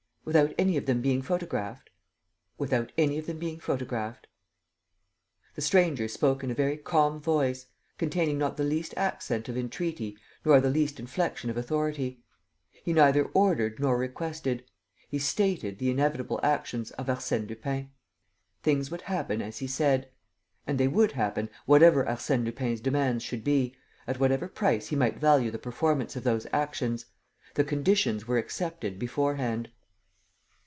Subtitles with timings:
[0.23, 1.89] "Without any of them being photographed?"
[2.59, 4.27] "Without any of them being photographed."
[5.55, 7.65] The stranger spoke in a very calm voice,
[7.97, 12.23] containing not the least accent of entreaty nor the least inflection of authority.
[12.83, 14.63] He neither ordered nor requested;
[15.09, 17.89] he stated the inevitable actions of Arsène Lupin.
[18.61, 20.11] Things would happen as he said.
[20.67, 23.75] And they would happen, whatever Arsène Lupin's demands should be,
[24.05, 27.07] at whatever price he might value the performance of those actions.
[27.55, 29.71] The conditions were accepted beforehand.